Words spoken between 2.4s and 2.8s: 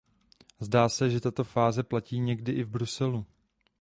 i v